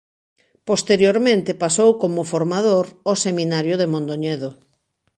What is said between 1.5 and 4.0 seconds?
pasou como formador ao Seminario de